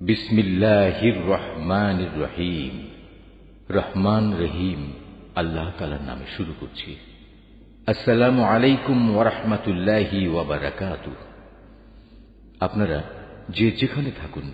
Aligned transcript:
বিসমিল্লাহির 0.00 1.26
রহমান 1.26 2.22
রহিম। 2.22 2.86
রহমান 3.74 4.32
রহিম 4.32 4.92
আল্লাহ 5.34 5.70
তালার 5.78 6.02
নামে 6.02 6.24
শুরু 6.36 6.52
করছি। 6.60 6.96
আসসালামু 7.86 8.42
আলাইকুম 8.42 9.16
ওরহমতুল্লাহি 9.16 10.28
ওয়াবারাকাতু 10.28 11.10
আপনারা 12.60 13.02
যে 13.48 13.70
যেখানে 13.70 14.10
থাকুন, 14.10 14.52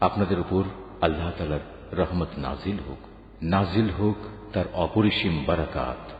আপনাদের 0.00 0.40
উপর 0.40 0.64
আল্লাহ 1.00 1.30
তালার 1.38 1.96
রহমত 1.98 2.28
নাজিল 2.38 2.76
হোক। 2.88 2.98
নাজিল 3.42 3.90
হোক 3.90 4.16
তার 4.52 4.64
অপরিসীম 4.72 5.44
বারাকাত। 5.44 6.10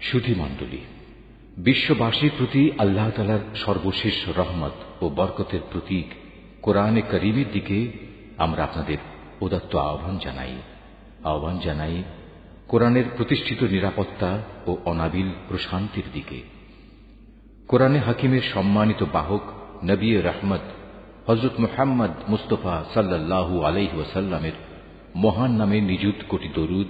সুধী 0.00 0.34
মণ্ডলী, 0.34 0.78
বিশ্ববাসীর 1.56 2.30
প্রতি 2.38 2.72
আল্লাহ 2.78 3.10
তালার 3.10 3.38
সর্বশেষ 3.54 4.28
রহমত 4.28 5.02
ও 5.02 5.08
বরকতের 5.08 5.60
প্রতীক 5.72 6.27
কোরআনে 6.62 7.00
করিমের 7.00 7.52
দিকে 7.52 7.92
আমরা 8.38 8.62
আপনাদের 8.62 8.96
উদাত্ত 9.40 9.76
আহ্বান 9.76 10.18
জানাই। 10.18 10.56
আহ্বান 11.24 11.58
জানাই 11.58 12.02
কোরআনের 12.68 13.04
প্রতিষ্ঠিত 13.16 13.62
নিরাপত্তা 13.62 14.38
ও 14.66 14.76
অনাবিল 14.84 15.30
প্রশান্তির 15.48 16.04
দিকে। 16.12 16.42
কোরআনে 17.68 17.98
হাকিমের 17.98 18.42
সম্মানিত 18.42 19.04
বাহক 19.12 19.40
নবী 19.84 20.16
রহমত 20.16 20.60
হজরত 21.30 21.60
মোহাম্মদ 21.60 22.10
মুস্তফা 22.28 22.84
সাল্লাহু 22.94 23.62
আলাইহ 23.64 23.96
ওয়াসাল্লামের 23.96 24.52
মহান 25.16 25.50
নামে 25.50 25.80
নিযুত 25.80 26.14
কোটি 26.28 26.48
দরুদ 26.54 26.86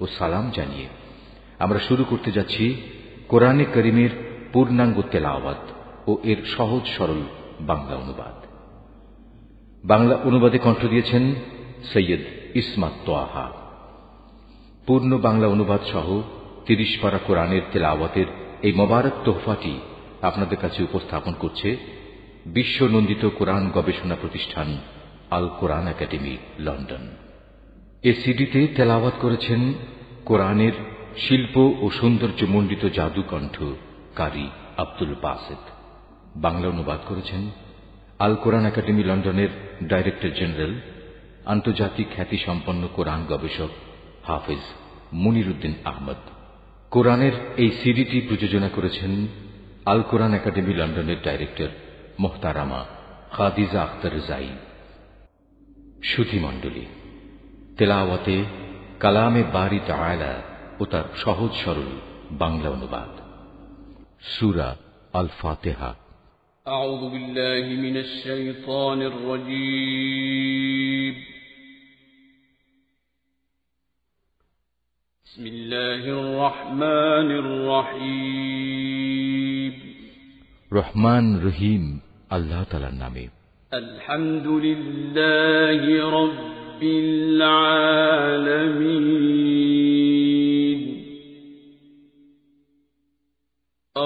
ও 0.00 0.06
সালাম 0.06 0.50
জানিয়ে 0.50 0.88
আমরা 1.58 1.78
শুরু 1.78 2.04
করতে 2.04 2.32
যাচ্ছি 2.32 2.74
কোরআনে 3.28 3.64
করিমের 3.64 4.10
পূর্ণাঙ্গ 4.52 5.02
তেলাওয়াত 5.10 5.62
ও 6.08 6.18
এর 6.22 6.44
সহজ 6.44 6.86
সরল 6.86 7.22
বাংলা 7.60 7.96
অনুবাদ। 7.96 8.51
বাংলা 9.84 10.14
অনুবাদে 10.24 10.58
কণ্ঠ 10.58 10.86
দিয়েছেন 10.86 11.34
সৈয়দ 11.92 12.22
ইসমাত 12.54 12.94
তোয়াহা। 13.06 13.46
পূর্ণ 14.86 15.18
বাংলা 15.18 15.46
অনুবাদ 15.46 15.82
সহ 15.92 16.06
তিরিশ 16.66 16.92
পারা 17.02 17.18
কোরআনের 17.18 17.62
তেলাওয়াতের 17.72 18.26
এই 18.62 18.72
মোবারক 18.72 19.14
তোহফাটি 19.24 19.74
আপনাদের 20.22 20.58
কাছে 20.58 20.82
উপস্থাপন 20.82 21.32
করছে 21.32 21.68
বিশ্বনন্দিত 22.46 23.22
কোরআন 23.38 23.64
গবেষণা 23.74 24.16
প্রতিষ্ঠান 24.16 24.68
আল 25.30 25.48
কোরআন 25.60 25.86
একাডেমি, 25.88 26.34
লন্ডন। 26.58 27.04
এ 28.02 28.12
সিডিতে 28.12 28.66
তেলাওয়াত 28.76 29.14
করেছেন 29.20 29.60
কোরআনের 30.24 30.72
শিল্প 31.16 31.54
ও 31.82 31.90
সৌন্দর্যমণ্ডিত 31.90 32.84
জাদুকণ্ঠ 32.86 33.56
কারি 34.16 34.46
আব্দুল 34.76 35.12
বাসেদ। 35.22 35.62
বাংলা 36.36 36.68
অনুবাদ 36.68 37.00
করেছেন 37.08 37.42
আল 38.22 38.34
কোরআন 38.42 38.66
একাডেমি 38.66 39.04
লন্ডনের 39.04 39.48
ডাইরেক্টর 39.84 40.28
জেনারেল, 40.28 40.74
আন্তর্জাতিক 41.46 42.06
খ্যাতিসম্পন্ন 42.14 42.88
কোরআন 42.94 43.24
গবেষক 43.28 43.68
হাফিজ 44.24 44.58
মুনিরুদ্দিন 45.12 45.74
আহমদ। 45.84 46.16
কোরআনের 46.90 47.32
এই 47.56 47.70
সিডিটি 47.70 48.20
প্রযোজনা 48.20 48.68
করেছেন 48.68 49.26
আল 49.86 50.02
কোরআন 50.02 50.34
একাডেমি 50.34 50.74
লন্ডনের 50.74 51.16
ডাইরেক্টর 51.22 51.68
মোহতারামা 52.18 52.84
খাদিজা 53.32 53.82
আখতার 53.82 54.20
জাই। 54.28 54.48
সুধীমণ্ডলী 56.02 56.86
তেলাওয়াতে 57.78 58.44
কালামে 59.00 59.42
বারি 59.52 59.80
তায়লা 59.86 60.42
ও 60.80 60.84
তার 60.84 61.04
সহজ 61.16 61.50
সরল 61.64 62.00
বাংলা 62.30 62.70
অনুবাদ। 62.70 63.20
সুরা 64.22 64.76
আল 65.12 65.28
ফাতেহা। 65.40 66.01
أعوذ 66.65 67.03
بالله 67.09 67.65
من 67.85 67.95
الشيطان 67.97 69.01
الرجيم 69.01 70.57
بسم 75.25 75.45
الله 75.47 76.03
الرحمن 76.19 77.29
الرحيم 77.43 79.07
রহমান 80.71 81.25
রহিম 81.47 81.83
আল্লাহ 82.35 82.61
তালার 82.71 82.95
নামে 83.03 83.25
الحمد 83.71 84.47
لله 84.67 85.81
رب 86.19 86.81
العالمين 87.03 88.57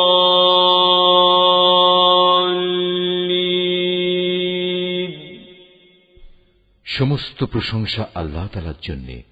সমস্ত 6.91 7.43
প্রশংসা 7.43 8.07
আল্লাহ 8.15 8.47
তালার 8.47 8.73
জন্যে। 8.81 9.23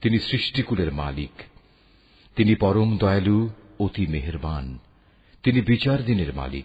তিনি 0.00 0.18
সৃষ্টিকুলের 0.18 0.92
মালিক। 0.92 1.42
তিনি 2.36 2.54
পরম 2.54 2.96
দয়ালু, 2.96 3.48
অতি 3.80 4.06
মেহেরবান। 4.06 4.78
তিনি 5.42 5.60
বিচার 5.60 6.04
দিনের 6.04 6.34
মালিক। 6.34 6.64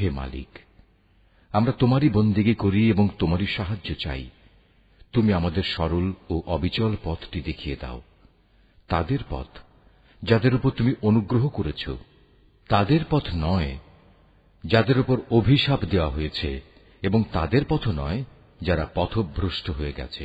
হে 0.00 0.10
মালিক, 0.10 0.58
আমরা 1.52 1.72
তোমারই 1.72 2.08
বন্দিগি 2.08 2.54
করি 2.54 2.90
এবং 2.90 3.08
তোমারই 3.18 3.46
সাহায্য 3.46 3.94
চাই। 3.94 4.30
তুমি 5.12 5.32
আমাদের 5.32 5.62
সরল 5.62 6.12
ও 6.30 6.42
অবিচল 6.46 6.96
পথটি 7.04 7.40
দেখিয়ে 7.40 7.76
দাও। 7.80 8.02
তাদের 8.88 9.18
পথ, 9.28 9.46
যাদের 10.22 10.54
উপর 10.54 10.70
তুমি 10.70 10.94
অনুগ্রহ 11.02 11.48
করেছ, 11.48 11.90
তাদের 12.68 13.00
পথ 13.10 13.24
নয়, 13.34 13.78
যাদের 14.64 14.98
উপর 14.98 15.20
অভিশাপ 15.30 15.84
দেওয়া 15.84 16.10
হয়েছে 16.10 16.60
এবং 17.02 17.24
তাদের 17.32 17.62
পথ 17.68 17.88
নয় 17.88 18.24
যারা 18.62 18.84
পথভ্রষ্ট 18.94 19.70
হয়ে 19.70 19.92
গেছে। 19.92 20.24